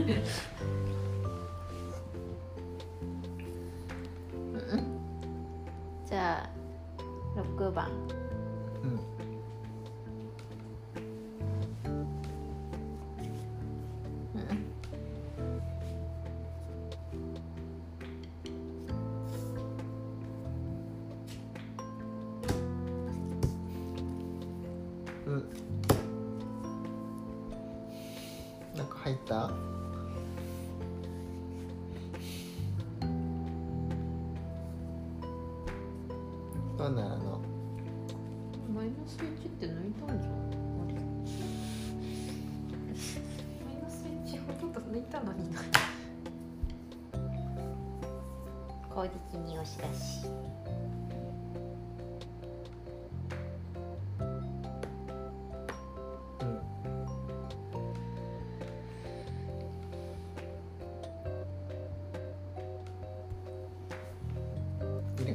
[4.76, 5.00] ん。
[6.06, 6.50] じゃあ
[7.40, 7.90] 6番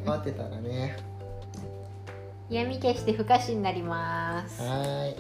[0.05, 0.97] 待ってたらね。
[2.51, 4.63] 闇消して不可視になります。
[4.63, 5.17] はーい。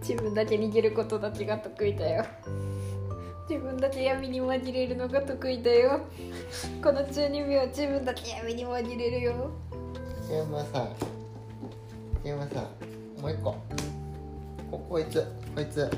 [0.00, 2.24] 自分だけ逃げることだけが得意だよ。
[3.48, 6.00] 自分だけ闇に紛れるのが得意だよ。
[6.82, 9.50] この中二病は自分だけ闇に紛れるよ。
[10.28, 10.88] でもさ
[12.24, 12.68] でもさ
[13.20, 13.56] もう一個。
[14.70, 15.90] ここいつこいつ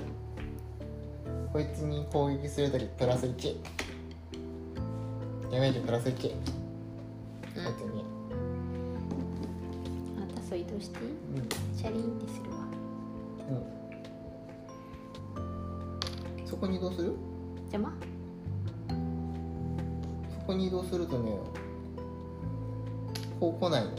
[1.53, 3.57] こいつに攻撃するときプラス1
[5.51, 6.31] ダメージプラス1こい
[7.53, 8.03] つに。
[10.19, 11.05] あんたそう移動して？
[11.05, 11.49] いいうん。
[11.77, 12.57] チャリンってするわ。
[15.37, 16.47] うん。
[16.47, 17.13] そこに移動する？
[17.71, 17.93] 邪魔？
[20.41, 21.37] そこに移動するとね
[23.39, 23.91] こう来ないの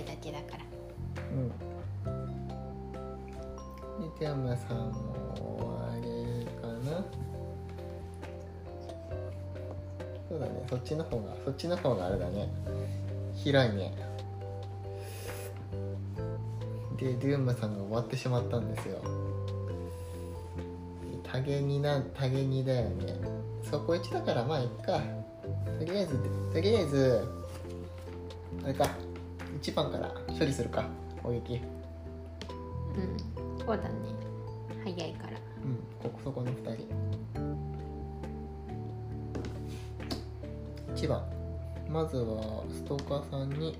[0.00, 0.64] いだけだから。
[1.32, 1.48] うん。
[4.02, 7.04] でテアムさんも終われかな。
[10.28, 10.64] そうだね。
[10.68, 12.48] そっちの方がそっちの方があれだね。
[13.34, 13.94] 広いね。
[16.96, 18.98] でドゥームさんが終わってしまったんですよ。
[21.22, 23.14] 多げにな多げにだよね。
[23.70, 25.00] そこ1だからまあいっか。
[25.78, 26.18] とりあえず
[26.52, 27.26] とりあえず
[28.64, 28.88] あれか。
[29.62, 30.88] 1番から処理するか
[31.22, 31.60] 攻撃
[32.96, 33.16] うん。
[33.58, 33.90] そうだね。
[34.82, 35.32] 早いから。
[35.62, 36.88] うん、ここそこの2人。
[40.94, 41.22] 1番。
[41.88, 43.76] まずはストーカーさんに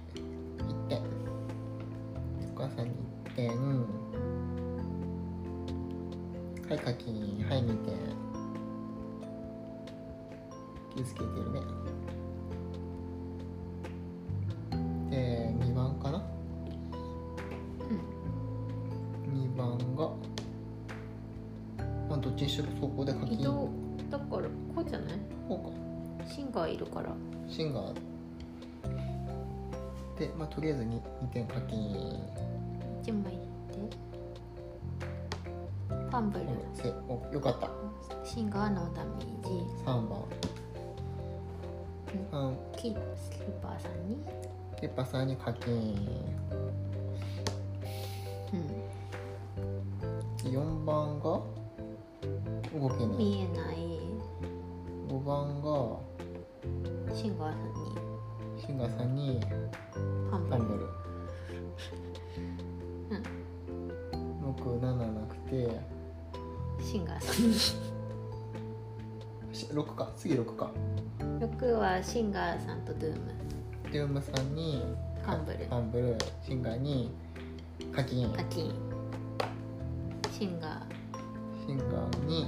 [44.80, 45.94] ペッパーさんに課金。
[48.52, 48.60] うん
[50.42, 51.44] 4番が動
[52.88, 53.18] けない。
[53.18, 53.76] 見えない。
[55.06, 55.98] 5番が
[57.14, 57.78] シンガーさんに。
[58.58, 59.38] シンガーさんに
[59.94, 60.88] ファンブルファンブル
[64.62, 65.78] 67なくて。
[66.82, 67.48] シンガーさん。
[67.48, 67.76] にし
[69.66, 70.10] 6か。
[70.16, 70.70] 次6か。
[71.18, 73.30] 6はシンガーさんとドゥーム
[73.92, 74.84] デュームさんに
[75.24, 75.58] ファンブル。
[75.58, 76.16] ファンブル
[76.46, 77.10] シンガーに
[77.92, 78.72] 課金課金
[80.30, 80.80] シンガー。
[81.66, 82.46] シンガーに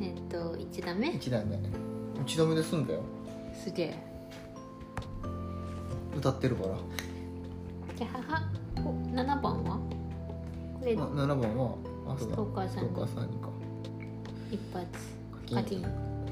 [0.00, 1.56] えっと1ダメ1段目。
[2.22, 3.02] 1段目で済んだよ。
[3.52, 3.94] すげえ。
[6.16, 6.76] 歌ってるから。
[7.96, 8.42] じゃあは
[8.76, 9.78] お7番は？
[10.78, 10.94] これ。
[10.94, 11.74] あ7番は
[12.08, 12.84] あストーカーさん。
[12.84, 13.48] にストーカーさんにか。
[14.50, 14.86] 一発。
[15.50, 15.84] 課課金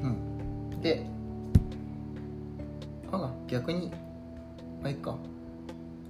[0.03, 0.07] う
[0.77, 0.81] ん。
[0.81, 1.05] で
[3.13, 3.91] あ逆に
[4.83, 5.17] まあいいか。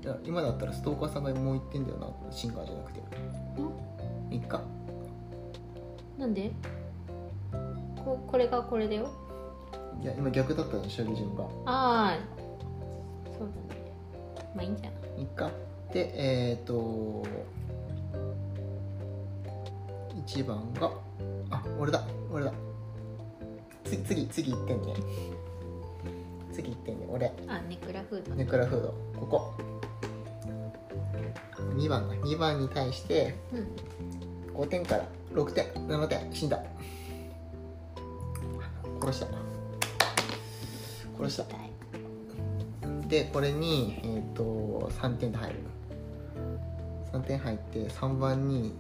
[0.03, 3.01] いや今だったらストーカーさんがもう1点だよなシンガーじゃなくて。
[4.30, 4.62] いいか。
[6.18, 6.53] なんで？
[8.05, 9.09] ここれがこれだよ。
[10.03, 11.44] いや今逆だったの処理順が。
[11.66, 12.18] ああ
[13.36, 13.92] そうだね。
[14.55, 15.20] まあいいんじゃない？
[15.20, 15.51] いいか。
[15.92, 16.12] で
[16.51, 17.24] えっ、ー、と
[20.26, 20.90] 1番が
[21.51, 22.53] あ俺だ俺だ。
[23.84, 24.94] 次次次1点ね
[26.59, 27.32] 次1点ね俺。
[27.46, 28.34] あネクラフード。
[28.34, 28.88] ネクラフード。
[29.20, 29.54] ここ。
[31.76, 34.56] 2番だ2番に対してうん。
[34.61, 36.34] 5点から6点7点。
[36.34, 36.61] 死んだ。
[39.00, 39.26] 殺した。
[41.16, 41.44] 殺した。
[43.06, 45.56] でこれに、えー、と3点で入る。
[47.12, 48.76] 3点入って3番に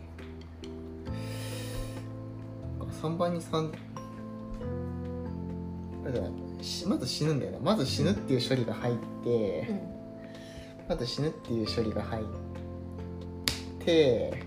[3.00, 3.87] 3番に3あれ
[6.86, 7.58] まず死ぬんだよね。
[7.62, 8.94] まず死ぬっていう処理が入っ
[9.24, 9.98] て、うん
[10.88, 12.24] まず死ぬっていう処理が入っ
[13.84, 14.44] て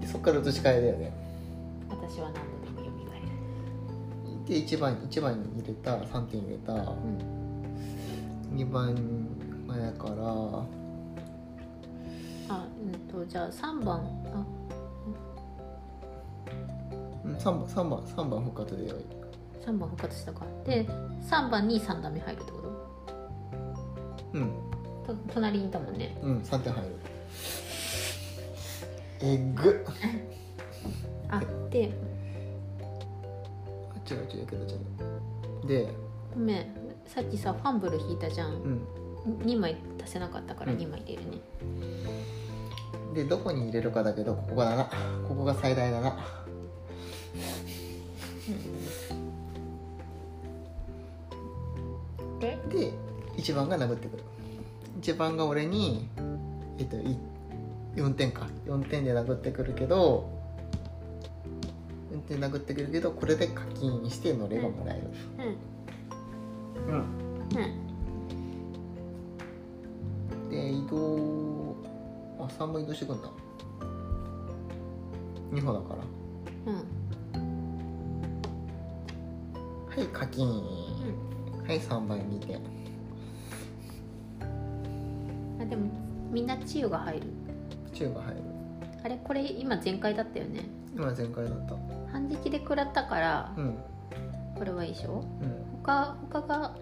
[0.00, 1.12] でそっから移し替えだよね。
[1.88, 2.34] 私は何
[2.74, 4.46] 度でも蘇る。
[4.48, 6.72] で1番 ,1 番に入れた3点入れた。
[6.72, 7.38] うん
[8.56, 8.96] 2番
[9.68, 10.12] 前から
[12.48, 13.98] あうんとじゃあ3番
[14.34, 14.44] あ
[17.24, 17.36] うん。
[17.36, 19.17] 3番3番3番復活でよい
[19.68, 20.86] 3 3番復活したかで
[21.28, 22.68] 3番に3ダメ入るってこと？
[24.32, 24.50] うん。
[25.06, 26.16] と隣にいたもんね。
[26.22, 26.94] うん3点入る。
[29.20, 29.70] えぐ。
[29.70, 29.74] っ
[31.28, 31.90] あで
[33.94, 34.66] あ違う違うけど違
[35.64, 35.66] う。
[35.66, 35.94] で
[36.34, 36.66] ごめん。
[37.06, 38.52] さっきさファンブル引いたじゃん。
[38.52, 38.86] うん。
[39.44, 40.78] 2枚足せなかったからうん。
[40.78, 41.38] 2枚入れるね、
[43.14, 44.84] でどこに入れるかだけどここだな。
[45.26, 46.16] ここが最大だな。
[48.48, 49.27] で
[52.68, 52.92] で
[53.36, 54.24] 1番が殴ってくる。
[55.00, 56.08] 1番が俺に
[56.78, 57.16] えっとい
[57.96, 58.48] 4点か。
[58.66, 60.30] 4点で殴ってくるけど
[62.12, 65.10] 4点殴ってくるけどこれで課金にしてのれがもらえる。
[66.86, 66.94] うん。
[66.94, 67.04] うん。
[67.54, 67.60] う
[70.46, 70.50] ん。
[70.50, 71.76] で移動
[72.38, 73.30] あ3も移動してくんだ。
[75.52, 76.04] 2歩だから。
[76.72, 76.78] うん。
[79.88, 80.46] はい課金、
[81.68, 82.56] はい3倍2点
[85.60, 85.90] あでも
[86.30, 87.26] みんな治癒が入る。
[87.92, 88.40] 中が入る。
[89.04, 90.64] あれこれ今全開だったよね。
[90.94, 91.74] 今前回だった。
[92.10, 93.78] 反撃で食らったからうん。
[94.56, 95.22] これはいいでしょ？
[95.42, 95.80] うん。
[95.82, 96.74] 他他が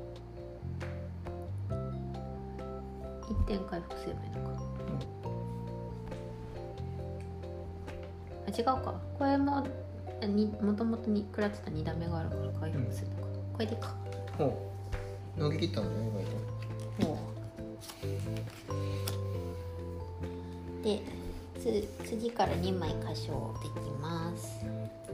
[3.29, 4.63] 1点回復すればいいのか、
[8.47, 8.95] あ違うか。
[9.19, 9.67] これも
[10.23, 13.23] あにもともとに食らってた2ダメがあるから回復するのか、
[13.53, 13.95] これでいいか。
[14.39, 14.76] ほう
[15.37, 16.37] 乗り切ったんだよ意外と。
[20.83, 21.03] で
[21.61, 24.65] つ次から2枚箇所できます。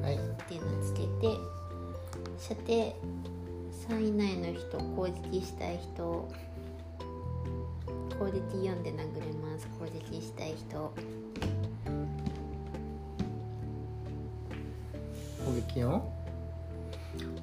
[0.01, 0.16] はい。
[0.16, 1.09] っていうのつけて
[2.39, 2.95] 射程
[3.89, 6.29] 3以内の人攻撃したい人
[8.18, 9.66] 攻撃4で殴れます。
[9.79, 10.93] 攻撃したい人。
[15.45, 16.12] 攻撃よ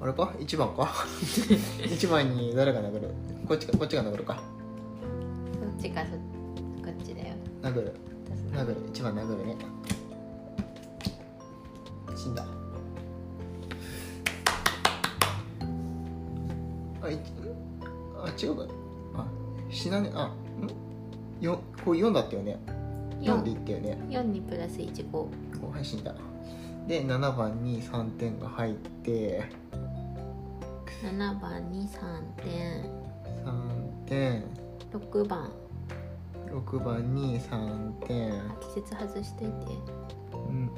[0.00, 0.82] あれか？1番か？
[1.78, 3.08] 1番に誰が殴る？
[3.46, 4.42] こっちかこっちが殴るか。
[5.60, 6.12] そっちかそ
[6.84, 7.34] こっちだよ。
[7.62, 7.94] 殴る。
[8.52, 8.76] 殴る。
[8.92, 9.56] 1番殴るね。
[12.16, 12.44] 死んだ。
[17.02, 17.18] あい
[18.16, 18.66] あ違うか。
[19.14, 19.26] あ
[19.70, 20.24] 死なねあ
[21.40, 21.44] ん？
[21.44, 22.58] よこう4だったよね。
[23.20, 23.98] 4でいったよね。
[24.08, 25.28] 4にプラス15お
[25.70, 26.14] はい死んだ
[26.90, 29.44] で7番に3点が入って。
[31.04, 32.82] 7番に3点。
[33.44, 34.44] 3点。
[34.92, 35.52] 6番。
[36.48, 38.32] 6番に3点。
[38.74, 39.52] 季節外しといて。
[40.34, 40.68] うん。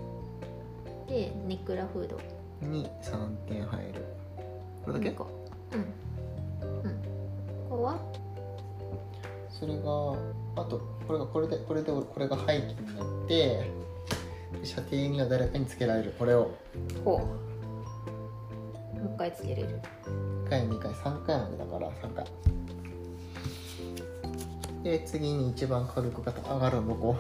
[1.09, 2.21] でネクラフード。
[2.61, 4.05] に3点入る。
[4.85, 5.13] これだけ？
[5.13, 5.27] こ
[5.73, 5.81] うん。
[5.81, 5.87] うん。
[7.71, 7.97] ここは？
[9.49, 9.83] それが
[10.63, 13.35] あとこれがこれでこれでこれが廃棄になって。
[13.35, 13.73] で
[14.65, 16.15] 射程には誰かにつけられる。
[16.19, 16.53] これを。
[17.05, 17.19] ほう。
[18.99, 19.81] もう一回つけれる。
[20.47, 22.25] 1回2回3回までだから3回。
[24.83, 27.17] で次に一番火力が上がるのこ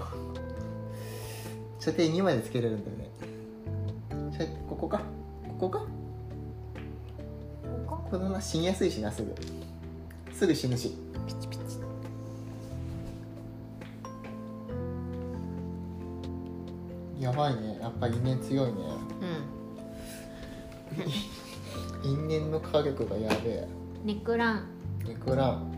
[1.78, 3.10] 射程2枚でつけれるんだよね。
[4.36, 5.02] 射ここか？
[5.48, 5.86] ここか？
[7.86, 8.08] ここ？
[8.10, 9.34] このまま死にやすいしなすぐ。
[10.32, 10.96] すぐ死ぬし
[17.22, 17.78] やばいね。
[17.80, 18.80] やっぱ因縁強いね。
[22.02, 22.26] うん。
[22.28, 23.68] 因縁の火力がやべえ。
[24.04, 24.66] ネクラン
[25.06, 25.70] ネクラン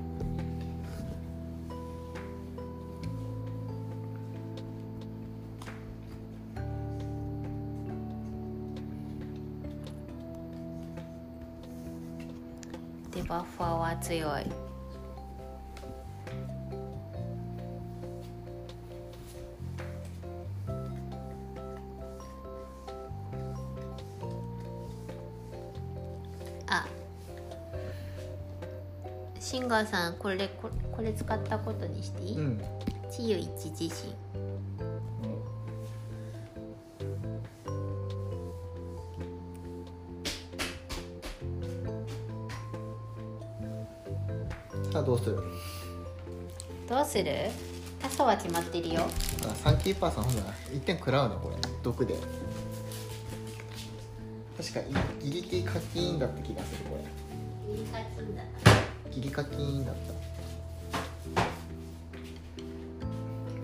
[13.10, 14.63] でバッファーは強い
[29.86, 32.62] さんこれここれ使ったことにしていい、うん。
[33.10, 34.14] 治癒一自身。
[44.92, 45.42] さあどうする？
[46.88, 47.50] どうする？
[48.00, 49.02] 傘は決まってるよ。
[49.48, 51.56] あサンキーパーさんほんなら1点食らうねこれ。
[51.82, 52.14] 毒で。
[54.56, 54.80] 確か
[55.20, 57.02] ギリギリ課金だった気がするこれ。
[57.76, 58.73] ギリ課金だった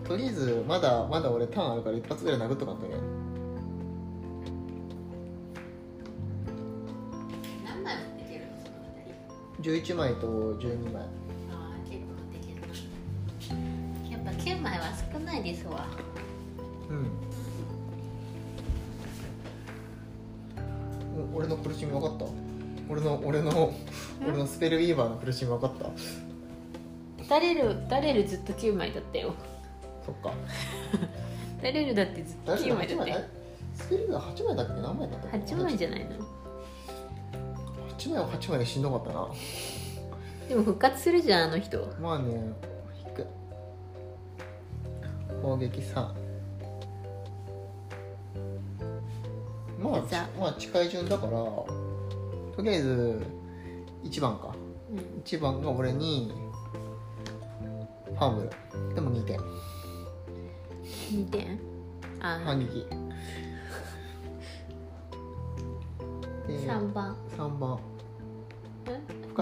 [0.07, 2.95] とりあえずまだまだ俺ターンあるから一発ぐらい殴っとかんとね。
[7.65, 8.53] 何枚持ってけるの？
[8.65, 8.77] その
[9.63, 9.93] 二人。
[9.93, 11.03] 11枚と12枚。
[11.03, 13.55] ああ結構持ってける。
[13.55, 13.59] な
[14.11, 15.87] やっぱ9枚は少ないですわ。
[16.89, 17.07] うん。
[21.35, 22.25] お俺の苦しみ分かった？
[22.91, 23.73] 俺の俺の
[24.27, 25.85] 俺のスペルビーバーの苦しみ分かった？
[27.23, 29.33] 打たれる打たれるずっと9枚だったよ。
[30.05, 30.33] そっか。
[31.61, 32.89] 打たれるだってずっと9枚？
[32.89, 33.17] だったよ。
[33.75, 34.73] スペルビーバー8枚だっけ？
[34.83, 36.11] 何枚だったっけ？8枚じゃないの。
[37.97, 39.29] 8枚は8枚でしんどかったな。
[40.49, 41.79] でも復活するじゃんあの人。
[42.01, 42.53] まあね。
[43.07, 43.25] 引く。
[45.43, 46.13] 攻撃3ま
[49.97, 50.03] あ
[50.39, 51.31] まあ近い順だから
[52.61, 53.27] とりあえず
[54.05, 54.55] 1番か。
[54.91, 54.99] うん。
[55.25, 56.31] 1番が俺に
[58.05, 59.41] ファンブルでも2点。
[61.11, 61.59] 2点？
[62.21, 62.39] あ。
[62.45, 62.87] 反撃。
[66.47, 67.17] で3番。
[67.35, 67.71] 3番。
[67.71, 67.81] うん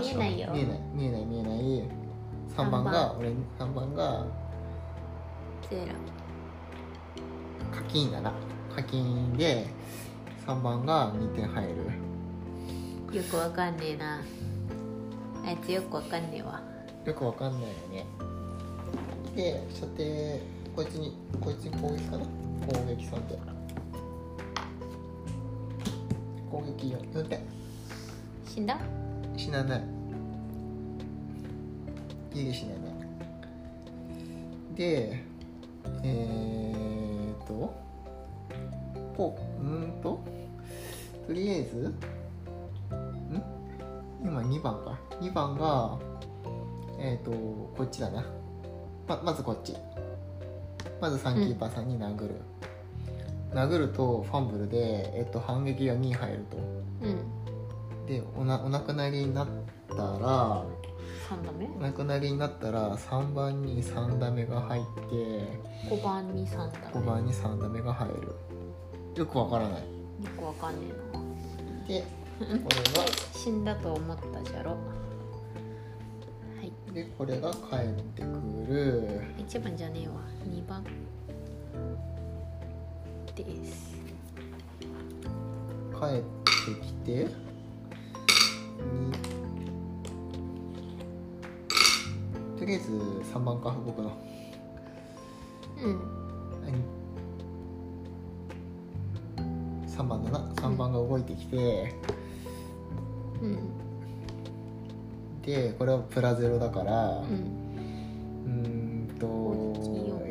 [0.01, 0.51] 見えないよ。
[0.53, 0.81] 見えない。
[0.95, 1.91] 見えない見えない。
[2.57, 4.27] 3番が俺3番が
[5.69, 5.93] ゼロ。
[7.77, 8.33] 課金だな。
[8.73, 9.67] 課金で
[10.47, 12.08] 3番が2点入る
[13.13, 14.23] よくわかんねえな。
[15.47, 16.61] あいつよくわかんねえわ。
[17.07, 18.07] よくわかんないよね。
[19.35, 20.05] で射程
[20.77, 22.25] こいつにこいつに攻撃かな？
[22.67, 23.39] 攻撃3点
[26.51, 27.41] 攻撃 4, 4点
[28.47, 28.79] 死んだ？
[29.37, 29.85] 死なない。
[32.35, 32.81] いい死なない。
[34.75, 35.25] で
[36.05, 37.75] えー、っと
[39.17, 40.23] ポうーんと
[41.27, 41.95] とりあえずん
[44.23, 44.99] 今2番か。
[45.21, 45.99] 2番が
[46.99, 48.25] えー、っとこっちだな。
[49.07, 49.75] ままずこっち。
[51.01, 52.35] まずサンキーパーさんに殴る、
[53.53, 56.57] 殴るとファンブルで、えっと、反撃が2入ると。
[57.03, 58.07] うん。
[58.07, 59.49] でおなお亡くなりになっ
[59.89, 60.65] たら
[61.29, 68.35] 3ダメお亡くなりになったら3番に3ダメが入って5番に3ダメ5番に3ダメが入る。
[69.15, 69.83] よくわからない。
[69.83, 70.87] よくわかんね
[71.89, 72.07] えでな
[72.39, 72.63] これが
[73.33, 74.71] 死んだと思ったじゃろ。
[74.71, 74.77] は
[76.63, 76.73] い。
[76.95, 78.27] でこれが帰ってく
[78.69, 79.23] る。
[79.39, 80.15] 1番じゃねえわ。
[80.45, 80.85] 2番。
[83.35, 83.95] です。
[85.93, 86.23] 帰っ
[86.75, 87.13] てきて。
[87.25, 87.29] に
[92.57, 92.91] とりあえず
[93.33, 94.17] 3番か動くの。
[95.83, 96.01] うん。
[99.87, 100.39] 3番だな。
[100.55, 102.28] 3番が動いてきて、うん
[105.43, 109.09] でこれはプラゼロだからうん。
[109.19, 110.23] と攻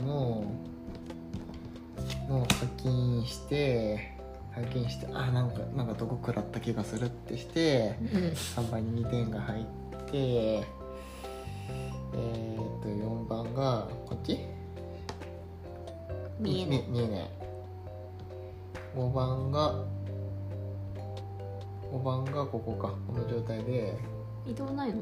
[0.00, 0.44] 123の
[2.28, 4.14] の課金して
[4.54, 8.08] 課金してあなんかなんかどこ食らった気がするってしてうん。
[8.32, 9.64] 3番に2点が入っ
[10.10, 14.38] てえー、っと4番がこっち？
[16.38, 16.84] 見えない。
[16.88, 17.30] 見えない。
[18.96, 19.74] 5番が
[21.96, 23.96] 5番がここかこの状態で。
[24.46, 25.00] 移動ないの？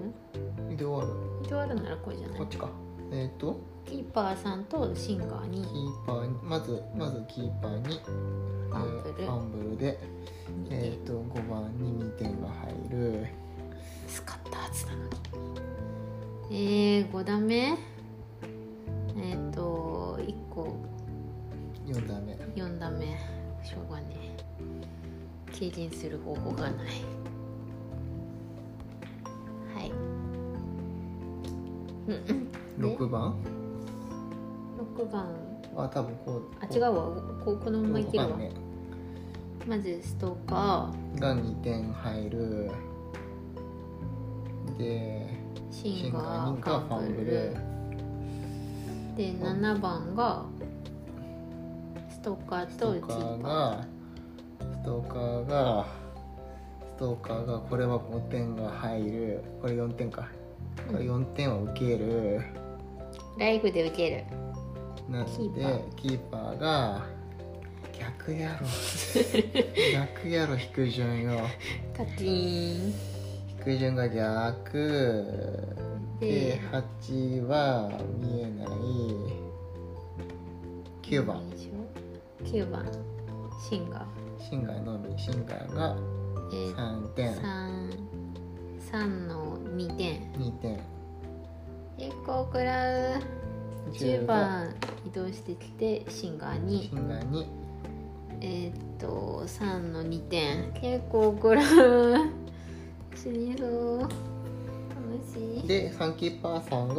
[0.71, 1.09] 移動ある。
[1.45, 2.39] 移動あるならこれじゃない？
[2.39, 2.69] こっちか。
[3.11, 3.59] えー、っと？
[3.85, 5.63] キーパーさんとシンガーに。
[5.63, 9.15] キーパーにまずまずキーパーにファンブル。
[9.19, 9.99] えーンブルで
[10.71, 13.27] えー、っと5番に2点が入る。
[14.07, 15.11] 使ったはずなのに。
[16.51, 17.77] えー、5ダメ
[19.17, 20.77] えっ、ー、と1個。
[21.87, 22.35] 4段目。
[22.55, 23.19] 4ダメ
[23.65, 24.35] しょうがねえ
[25.57, 26.73] 軽減する方法がない
[29.75, 29.93] はい。
[32.09, 32.53] うんうん。
[32.53, 33.37] で6番
[34.97, 35.27] 6番。
[35.75, 36.91] は多分こうあ違うわ。
[37.45, 38.53] こうこのままいけるわ、ね。
[39.67, 42.71] まずストーカが2点入る。
[44.79, 47.57] でーシンガーがファンブル。
[49.17, 50.45] で7番が
[52.11, 53.94] ストーカースとキトーカー
[54.85, 55.87] トーカーが
[56.97, 59.45] ストーカーがこれは5点が入る。
[59.61, 60.29] これ4点か。
[60.87, 62.43] これ4点を受ける、ー
[63.39, 64.25] ライフで受ける。
[65.09, 65.95] なんキーパでー。
[65.97, 67.07] キーパーが
[67.99, 68.67] 逆やろ
[69.93, 71.41] 逆やろ引く順よ。
[71.97, 72.95] カキーン。
[73.59, 75.65] 引く順が逆。
[76.21, 78.69] でで8は見えない。
[81.03, 81.49] 9番。
[81.51, 82.87] でしょ？9番。
[83.69, 85.97] シンガーシンガーのみシンガーが
[86.53, 87.35] えー、3点。
[87.35, 87.91] 3
[88.93, 90.33] 3の2点。
[90.35, 90.79] 2点。
[91.99, 93.23] 結構食らう
[93.93, 94.75] 10番
[95.07, 96.85] 移動してきてシンガーに。
[96.85, 97.47] シンガーに。
[98.41, 100.73] えーっと3の2点。
[100.75, 101.65] 結構食らう。
[103.15, 104.11] 死にそう楽
[105.33, 105.67] しい。
[105.67, 106.95] でサンキーパーさんが、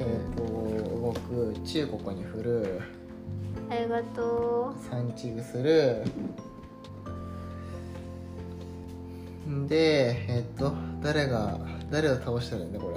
[0.00, 2.80] えー、と動く中国に振る。
[3.70, 6.02] ありがとサンチグする
[9.68, 10.72] でえっと
[11.02, 11.58] 誰が
[11.90, 12.96] 誰を倒したらいいんだこれ。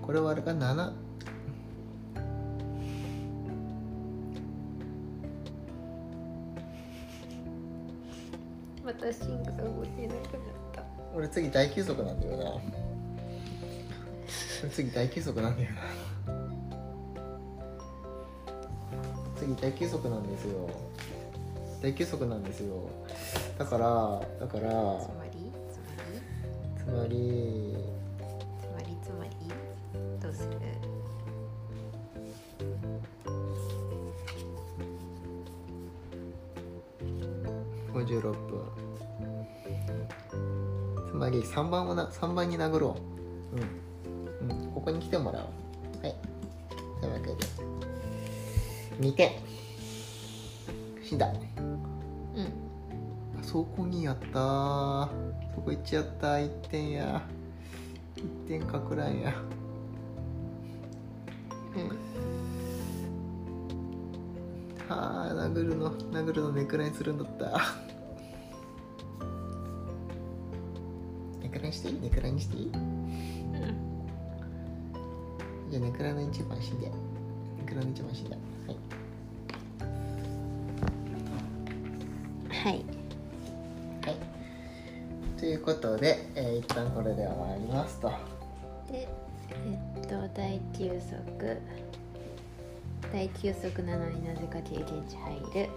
[0.00, 0.92] これはあれか7ま
[8.84, 10.82] が動けなくなった。
[11.14, 12.44] 俺次大休息なんだよな。
[14.62, 15.80] 俺次大休息なんだよな。
[19.36, 20.70] 次大休息なんですよ。
[21.82, 22.90] 大休息なんですよ
[23.60, 23.84] だから
[24.40, 25.52] だからつまり？
[26.78, 27.76] つまり？
[28.64, 29.30] つまりつまりつまり
[30.18, 30.48] どうする
[37.92, 38.62] ？56分。
[41.10, 42.96] つまり3番をな3番に殴ろ
[43.52, 43.56] う。
[43.56, 43.58] う
[44.48, 45.46] ん、うん、ここに来てもらおう。
[46.02, 46.16] はい。
[47.02, 47.34] というわけで。
[49.00, 49.32] 2点
[51.02, 51.30] 死んだ
[53.50, 55.08] そこにやったー。
[55.56, 56.34] そこ行っちゃった。
[56.34, 57.20] 1点や。
[58.14, 59.34] 1点かくらんや。
[64.88, 67.60] はあ殴るの殴るのネクラにするんだった。
[71.42, 72.00] ネクラにしていい？
[72.02, 72.70] ネクラにしていい？
[75.70, 76.86] じゃあネクラの一番死んで。
[76.86, 76.94] ネ
[77.66, 78.36] クラの一番死んだ。
[78.36, 78.76] はい
[90.76, 91.14] 休息
[93.12, 95.68] 大休息なのになぜか経験値入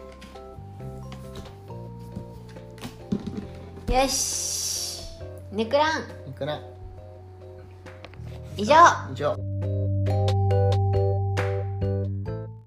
[3.90, 3.94] る。
[3.94, 5.08] よし。
[5.52, 6.30] ネクラン。
[6.30, 6.60] いくら
[8.58, 8.76] 以上。
[9.12, 9.53] 以上。